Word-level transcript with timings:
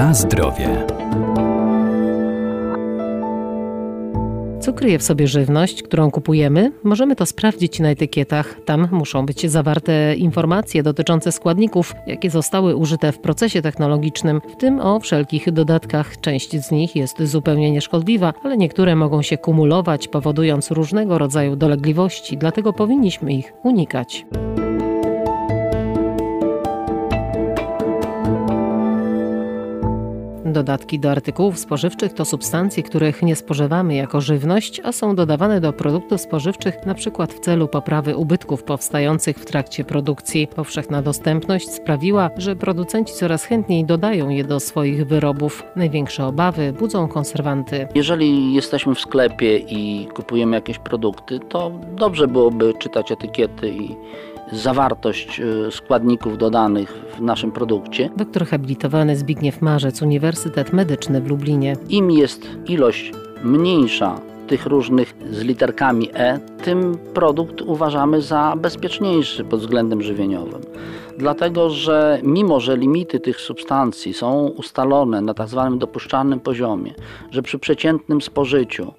Na 0.00 0.14
zdrowie. 0.14 0.86
Co 4.60 4.72
kryje 4.72 4.98
w 4.98 5.02
sobie 5.02 5.26
żywność, 5.28 5.82
którą 5.82 6.10
kupujemy? 6.10 6.72
Możemy 6.84 7.16
to 7.16 7.26
sprawdzić 7.26 7.80
na 7.80 7.88
etykietach. 7.88 8.56
Tam 8.64 8.88
muszą 8.92 9.26
być 9.26 9.50
zawarte 9.50 10.14
informacje 10.14 10.82
dotyczące 10.82 11.32
składników, 11.32 11.94
jakie 12.06 12.30
zostały 12.30 12.76
użyte 12.76 13.12
w 13.12 13.18
procesie 13.18 13.62
technologicznym, 13.62 14.40
w 14.52 14.56
tym 14.56 14.80
o 14.80 15.00
wszelkich 15.00 15.52
dodatkach. 15.52 16.20
Część 16.20 16.60
z 16.60 16.70
nich 16.70 16.96
jest 16.96 17.22
zupełnie 17.22 17.70
nieszkodliwa, 17.70 18.34
ale 18.44 18.56
niektóre 18.56 18.96
mogą 18.96 19.22
się 19.22 19.38
kumulować, 19.38 20.08
powodując 20.08 20.70
różnego 20.70 21.18
rodzaju 21.18 21.56
dolegliwości, 21.56 22.38
dlatego 22.38 22.72
powinniśmy 22.72 23.32
ich 23.32 23.52
unikać. 23.62 24.26
Dodatki 30.52 30.98
do 30.98 31.10
artykułów 31.10 31.58
spożywczych 31.58 32.12
to 32.12 32.24
substancje, 32.24 32.82
których 32.82 33.22
nie 33.22 33.36
spożywamy 33.36 33.94
jako 33.94 34.20
żywność, 34.20 34.80
a 34.84 34.92
są 34.92 35.14
dodawane 35.14 35.60
do 35.60 35.72
produktów 35.72 36.20
spożywczych 36.20 36.74
np. 36.84 37.26
w 37.26 37.40
celu 37.40 37.68
poprawy 37.68 38.16
ubytków 38.16 38.62
powstających 38.62 39.36
w 39.36 39.44
trakcie 39.44 39.84
produkcji. 39.84 40.48
Powszechna 40.56 41.02
dostępność 41.02 41.70
sprawiła, 41.70 42.30
że 42.36 42.56
producenci 42.56 43.14
coraz 43.14 43.44
chętniej 43.44 43.84
dodają 43.84 44.28
je 44.28 44.44
do 44.44 44.60
swoich 44.60 45.06
wyrobów. 45.06 45.62
Największe 45.76 46.26
obawy 46.26 46.72
budzą 46.72 47.08
konserwanty. 47.08 47.88
Jeżeli 47.94 48.54
jesteśmy 48.54 48.94
w 48.94 49.00
sklepie 49.00 49.58
i 49.58 50.08
kupujemy 50.14 50.56
jakieś 50.56 50.78
produkty, 50.78 51.40
to 51.48 51.72
dobrze 51.96 52.28
byłoby 52.28 52.74
czytać 52.78 53.12
etykiety 53.12 53.68
i 53.68 53.96
zawartość 54.52 55.40
y, 55.40 55.70
składników 55.70 56.38
dodanych 56.38 57.04
w 57.16 57.20
naszym 57.20 57.52
produkcie. 57.52 58.10
Doktor 58.16 58.46
habilitowany 58.46 59.16
Zbigniew 59.16 59.62
Marzec, 59.62 60.02
Uniwersytet 60.02 60.72
Medyczny 60.72 61.20
w 61.20 61.28
Lublinie. 61.28 61.76
Im 61.88 62.10
jest 62.10 62.48
ilość 62.66 63.12
mniejsza 63.44 64.20
tych 64.50 64.66
różnych 64.66 65.14
z 65.30 65.42
literkami 65.42 66.08
E, 66.14 66.38
tym 66.64 66.98
produkt 67.14 67.62
uważamy 67.62 68.22
za 68.22 68.54
bezpieczniejszy 68.56 69.44
pod 69.44 69.60
względem 69.60 70.02
żywieniowym. 70.02 70.60
Dlatego, 71.18 71.70
że 71.70 72.18
mimo, 72.22 72.60
że 72.60 72.76
limity 72.76 73.20
tych 73.20 73.40
substancji 73.40 74.14
są 74.14 74.46
ustalone 74.46 75.20
na 75.20 75.34
tzw. 75.34 75.68
Tak 75.70 75.78
dopuszczalnym 75.78 76.40
poziomie, 76.40 76.94
że 77.30 77.42
przy 77.42 77.58
przeciętnym 77.58 78.20
spożyciu 78.20 78.92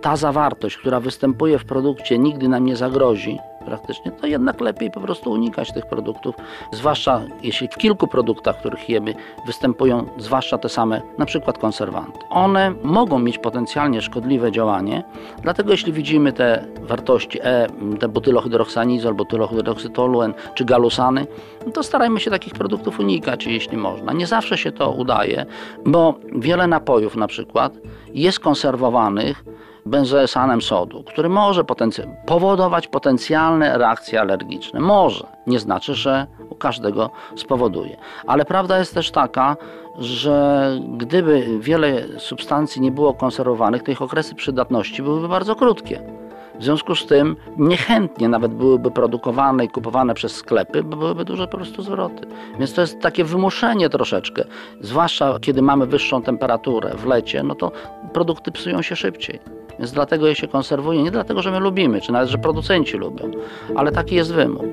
ta 0.00 0.16
zawartość, 0.16 0.76
która 0.76 1.00
występuje 1.00 1.58
w 1.58 1.64
produkcie, 1.64 2.18
nigdy 2.18 2.48
nam 2.48 2.64
nie 2.64 2.76
zagrozi, 2.76 3.38
praktycznie, 3.64 4.10
to 4.10 4.26
jednak 4.26 4.60
lepiej 4.60 4.90
po 4.90 5.00
prostu 5.00 5.30
unikać 5.30 5.72
tych 5.72 5.86
produktów, 5.86 6.34
zwłaszcza 6.72 7.20
jeśli 7.42 7.68
w 7.68 7.76
kilku 7.76 8.06
produktach, 8.06 8.58
których 8.58 8.88
jemy, 8.88 9.14
występują 9.46 10.06
zwłaszcza 10.18 10.58
te 10.58 10.68
same, 10.68 11.02
na 11.18 11.26
przykład 11.26 11.58
konserwanty. 11.58 12.18
One 12.30 12.74
mogą 12.82 13.18
mieć 13.18 13.38
potencjalnie 13.38 14.02
szkodliwe 14.02 14.52
działanie, 14.52 15.04
dlatego 15.42 15.70
jeśli 15.70 15.92
widzimy 15.92 16.32
te 16.32 16.64
wartości 16.80 17.40
E, 17.42 17.66
te 18.00 18.08
butylohydroxanizol, 18.08 19.14
butylohydroxytoluen 19.14 20.34
czy 20.54 20.64
galusany, 20.64 21.26
to 21.74 21.82
starajmy 21.82 22.20
się 22.20 22.30
takich 22.30 22.52
produktów 22.52 23.00
unikać, 23.00 23.46
jeśli 23.46 23.76
można. 23.76 24.12
Nie 24.12 24.26
zawsze 24.26 24.58
się 24.58 24.72
to 24.72 24.90
udaje, 24.90 25.46
bo 25.86 26.14
wiele 26.32 26.66
napojów 26.66 27.16
na 27.16 27.26
przykład 27.26 27.72
jest 28.14 28.40
konserwowanych 28.40 29.44
benzoesanem 29.86 30.62
sodu, 30.62 31.04
który 31.04 31.28
może 31.28 31.64
potency 31.64 32.08
powodować 32.26 32.88
potencjalne 32.88 33.78
reakcje 33.78 34.20
alergiczne. 34.20 34.80
Może. 34.80 35.26
Nie 35.46 35.58
znaczy, 35.58 35.94
że 35.94 36.26
u 36.50 36.54
każdego 36.54 37.10
spowoduje. 37.36 37.96
Ale 38.26 38.44
prawda 38.44 38.78
jest 38.78 38.94
też 38.94 39.10
taka, 39.10 39.56
że 39.98 40.78
gdyby 40.96 41.58
wiele 41.60 42.18
substancji 42.18 42.82
nie 42.82 42.90
było 42.90 43.14
konserwowanych, 43.14 43.82
to 43.82 43.90
ich 43.90 44.02
okresy 44.02 44.34
przydatności 44.34 45.02
byłyby 45.02 45.28
bardzo 45.28 45.54
krótkie. 45.56 46.20
W 46.60 46.64
związku 46.64 46.94
z 46.94 47.06
tym 47.06 47.36
niechętnie 47.56 48.28
nawet 48.28 48.54
byłyby 48.54 48.90
produkowane 48.90 49.64
i 49.64 49.68
kupowane 49.68 50.14
przez 50.14 50.36
sklepy, 50.36 50.82
bo 50.82 50.96
byłyby 50.96 51.24
duże 51.24 51.48
po 51.48 51.56
prostu 51.56 51.82
zwroty. 51.82 52.26
Więc 52.58 52.74
to 52.74 52.80
jest 52.80 53.00
takie 53.00 53.24
wymuszenie 53.24 53.90
troszeczkę. 53.90 54.44
Zwłaszcza 54.80 55.38
kiedy 55.40 55.62
mamy 55.62 55.86
wyższą 55.86 56.22
temperaturę 56.22 56.90
w 56.96 57.06
lecie, 57.06 57.42
no 57.42 57.54
to 57.54 57.72
produkty 58.12 58.52
psują 58.52 58.82
się 58.82 58.96
szybciej. 58.96 59.59
Więc 59.80 59.92
dlatego 59.92 60.26
je 60.26 60.34
się 60.34 60.48
konserwuje. 60.48 61.02
Nie 61.02 61.10
dlatego, 61.10 61.42
że 61.42 61.50
my 61.50 61.60
lubimy, 61.60 62.00
czy 62.00 62.12
nawet, 62.12 62.28
że 62.28 62.38
producenci 62.38 62.96
lubią, 62.96 63.30
ale 63.76 63.92
taki 63.92 64.14
jest 64.14 64.32
wymóg. 64.32 64.64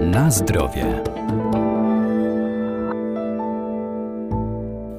Na 0.00 0.30
zdrowie. 0.30 1.02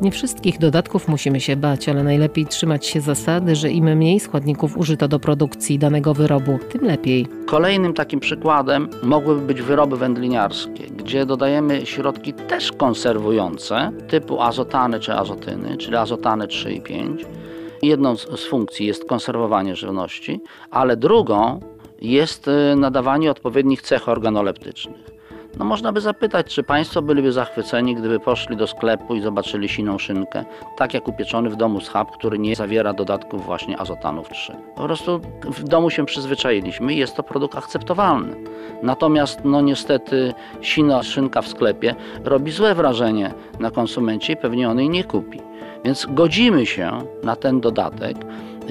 Nie 0.01 0.11
wszystkich 0.11 0.59
dodatków 0.59 1.07
musimy 1.07 1.39
się 1.39 1.55
bać, 1.55 1.89
ale 1.89 2.03
najlepiej 2.03 2.45
trzymać 2.45 2.85
się 2.85 3.01
zasady, 3.01 3.55
że 3.55 3.71
im 3.71 3.95
mniej 3.95 4.19
składników 4.19 4.77
użyto 4.77 5.07
do 5.07 5.19
produkcji 5.19 5.79
danego 5.79 6.13
wyrobu, 6.13 6.59
tym 6.71 6.81
lepiej. 6.81 7.27
Kolejnym 7.49 7.93
takim 7.93 8.19
przykładem 8.19 8.89
mogłyby 9.03 9.41
być 9.41 9.61
wyroby 9.61 9.97
wędliniarskie, 9.97 10.83
gdzie 10.83 11.25
dodajemy 11.25 11.85
środki 11.85 12.33
też 12.33 12.71
konserwujące 12.71 13.91
typu 14.07 14.41
azotany 14.41 14.99
czy 14.99 15.13
azotyny, 15.13 15.77
czyli 15.77 15.95
azotany 15.95 16.47
3 16.47 16.71
i 16.71 16.81
5. 16.81 17.25
Jedną 17.81 18.15
z 18.15 18.45
funkcji 18.45 18.85
jest 18.87 19.05
konserwowanie 19.05 19.75
żywności, 19.75 20.41
ale 20.71 20.97
drugą 20.97 21.59
jest 22.01 22.47
y, 22.47 22.75
nadawanie 22.75 23.31
odpowiednich 23.31 23.81
cech 23.81 24.09
organoleptycznych. 24.09 25.18
No 25.59 25.65
można 25.65 25.91
by 25.91 26.01
zapytać, 26.01 26.55
czy 26.55 26.63
Państwo 26.63 27.01
byliby 27.01 27.31
zachwyceni, 27.31 27.95
gdyby 27.95 28.19
poszli 28.19 28.57
do 28.57 28.67
sklepu 28.67 29.15
i 29.15 29.21
zobaczyli 29.21 29.69
siną 29.69 29.97
szynkę, 29.97 30.45
tak 30.77 30.93
jak 30.93 31.07
upieczony 31.07 31.49
w 31.49 31.55
domu 31.55 31.81
schab, 31.81 32.11
który 32.11 32.39
nie 32.39 32.55
zawiera 32.55 32.93
dodatków 32.93 33.45
właśnie 33.45 33.79
azotanów 33.79 34.29
3. 34.29 34.55
Po 34.75 34.83
prostu 34.83 35.21
w 35.43 35.63
domu 35.63 35.89
się 35.89 36.05
przyzwyczailiśmy 36.05 36.93
i 36.93 36.97
jest 36.97 37.15
to 37.15 37.23
produkt 37.23 37.57
akceptowalny. 37.57 38.35
Natomiast 38.83 39.39
no 39.45 39.61
niestety 39.61 40.33
sina 40.61 41.03
szynka 41.03 41.41
w 41.41 41.47
sklepie 41.47 41.95
robi 42.23 42.51
złe 42.51 42.75
wrażenie 42.75 43.33
na 43.59 43.71
konsumencie 43.71 44.33
i 44.33 44.37
pewnie 44.37 44.69
on 44.69 44.79
jej 44.79 44.89
nie 44.89 45.03
kupi. 45.03 45.41
Więc 45.85 46.05
godzimy 46.09 46.65
się 46.65 46.91
na 47.23 47.35
ten 47.35 47.61
dodatek, 47.61 48.17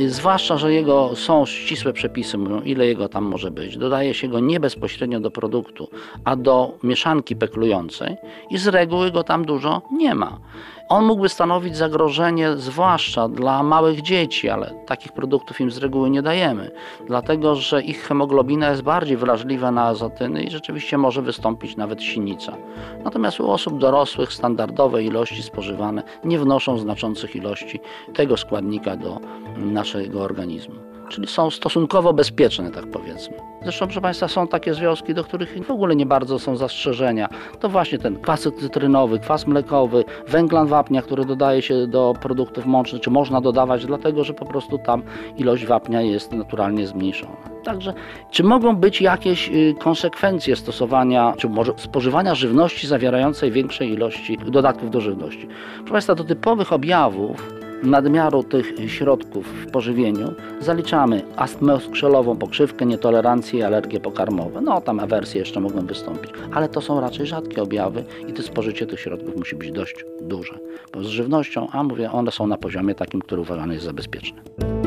Zwłaszcza, 0.06 0.58
że 0.58 0.72
jego 0.72 1.16
są 1.16 1.46
ścisłe 1.46 1.92
przepisy, 1.92 2.38
mówią 2.38 2.60
ile 2.60 2.86
jego 2.86 3.08
tam 3.08 3.24
może 3.24 3.50
być. 3.50 3.76
Dodaje 3.76 4.14
się 4.14 4.28
go 4.28 4.40
nie 4.40 4.60
bezpośrednio 4.60 5.20
do 5.20 5.30
produktu, 5.30 5.88
a 6.24 6.36
do 6.36 6.78
mieszanki 6.82 7.36
peklującej 7.36 8.16
i 8.50 8.58
z 8.58 8.66
reguły 8.66 9.10
go 9.10 9.22
tam 9.22 9.44
dużo 9.44 9.82
nie 9.92 10.14
ma. 10.14 10.38
On 10.88 11.04
mógłby 11.04 11.28
stanowić 11.28 11.76
zagrożenie 11.76 12.56
zwłaszcza 12.56 13.28
dla 13.28 13.62
małych 13.62 14.02
dzieci, 14.02 14.48
ale 14.48 14.74
takich 14.86 15.12
produktów 15.12 15.60
im 15.60 15.70
z 15.70 15.78
reguły 15.78 16.10
nie 16.10 16.22
dajemy, 16.22 16.70
dlatego 17.06 17.54
że 17.54 17.82
ich 17.82 18.02
hemoglobina 18.02 18.70
jest 18.70 18.82
bardziej 18.82 19.16
wrażliwa 19.16 19.70
na 19.70 19.84
azotyny 19.84 20.42
i 20.42 20.50
rzeczywiście 20.50 20.98
może 20.98 21.22
wystąpić 21.22 21.76
nawet 21.76 22.02
sinica. 22.02 22.56
Natomiast 23.04 23.40
u 23.40 23.50
osób 23.50 23.78
dorosłych 23.78 24.32
standardowe 24.32 25.02
ilości 25.02 25.42
spożywane 25.42 26.02
nie 26.24 26.38
wnoszą 26.38 26.78
znaczących 26.78 27.36
ilości 27.36 27.80
tego 28.14 28.36
składnika 28.36 28.96
do 28.96 29.20
naszego 29.56 30.22
organizmu 30.22 30.87
czyli 31.08 31.26
są 31.26 31.50
stosunkowo 31.50 32.12
bezpieczne, 32.12 32.70
tak 32.70 32.86
powiedzmy. 32.86 33.36
Zresztą, 33.62 33.86
proszę 33.86 34.00
Państwa, 34.00 34.28
są 34.28 34.48
takie 34.48 34.74
związki, 34.74 35.14
do 35.14 35.24
których 35.24 35.66
w 35.66 35.70
ogóle 35.70 35.96
nie 35.96 36.06
bardzo 36.06 36.38
są 36.38 36.56
zastrzeżenia. 36.56 37.28
To 37.60 37.68
właśnie 37.68 37.98
ten 37.98 38.20
kwas 38.20 38.48
cytrynowy, 38.60 39.18
kwas 39.18 39.46
mlekowy, 39.46 40.04
węglan 40.28 40.66
wapnia, 40.66 41.02
który 41.02 41.24
dodaje 41.24 41.62
się 41.62 41.86
do 41.86 42.14
produktów 42.22 42.66
mącznych, 42.66 43.02
czy 43.02 43.10
można 43.10 43.40
dodawać, 43.40 43.86
dlatego 43.86 44.24
że 44.24 44.34
po 44.34 44.46
prostu 44.46 44.78
tam 44.78 45.02
ilość 45.36 45.66
wapnia 45.66 46.02
jest 46.02 46.32
naturalnie 46.32 46.86
zmniejszona. 46.86 47.36
Także, 47.64 47.94
czy 48.30 48.44
mogą 48.44 48.76
być 48.76 49.00
jakieś 49.00 49.48
y, 49.48 49.74
konsekwencje 49.78 50.56
stosowania, 50.56 51.34
czy 51.36 51.48
może 51.48 51.72
spożywania 51.76 52.34
żywności 52.34 52.86
zawierającej 52.86 53.50
większej 53.50 53.92
ilości 53.92 54.38
dodatków 54.46 54.90
do 54.90 55.00
żywności? 55.00 55.48
Proszę 55.76 55.92
Państwa, 55.92 56.14
do 56.14 56.24
typowych 56.24 56.72
objawów 56.72 57.57
nadmiaru 57.82 58.42
tych 58.42 58.90
środków 58.90 59.46
w 59.46 59.70
pożywieniu 59.70 60.34
zaliczamy 60.60 61.22
astmę 61.36 61.80
skrzelową, 61.80 62.36
pokrzywkę, 62.36 62.86
nietolerancję 62.86 63.60
i 63.60 63.62
alergie 63.62 64.00
pokarmowe. 64.00 64.60
No 64.60 64.80
tam 64.80 65.00
awersje 65.00 65.40
jeszcze 65.40 65.60
mogą 65.60 65.86
wystąpić, 65.86 66.30
ale 66.54 66.68
to 66.68 66.80
są 66.80 67.00
raczej 67.00 67.26
rzadkie 67.26 67.62
objawy 67.62 68.04
i 68.28 68.32
to 68.32 68.42
spożycie 68.42 68.86
tych 68.86 69.00
środków 69.00 69.36
musi 69.36 69.56
być 69.56 69.72
dość 69.72 70.04
duże. 70.20 70.58
Bo 70.92 71.04
z 71.04 71.06
żywnością, 71.06 71.68
a 71.72 71.82
mówię, 71.82 72.12
one 72.12 72.30
są 72.30 72.46
na 72.46 72.56
poziomie 72.56 72.94
takim, 72.94 73.20
który 73.20 73.40
uważany 73.40 73.74
jest 73.74 73.86
za 73.86 73.92
bezpieczny. 73.92 74.77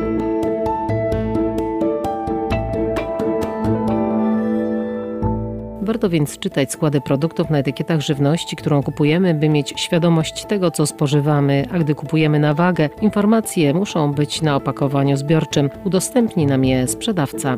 Warto 5.92 6.10
więc 6.10 6.40
czytać 6.40 6.72
składy 6.72 7.02
produktów 7.02 7.50
na 7.50 7.58
etykietach 7.58 8.02
żywności, 8.02 8.56
którą 8.56 8.84
kupujemy, 8.84 9.34
by 9.34 9.50
mieć 9.50 9.74
świadomość 9.76 10.46
tego, 10.46 10.72
co 10.72 10.86
spożywamy, 10.86 11.66
a 11.72 11.80
gdy 11.80 11.96
kupujemy 11.96 12.40
na 12.40 12.54
wagę, 12.54 12.90
informacje 13.02 13.74
muszą 13.74 14.14
być 14.14 14.42
na 14.42 14.56
opakowaniu 14.56 15.18
zbiorczym. 15.18 15.70
Udostępni 15.84 16.46
nam 16.46 16.66
je 16.66 16.88
sprzedawca. 16.88 17.58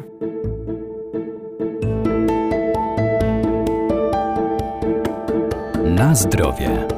Na 5.85 6.15
zdrowie. 6.15 6.92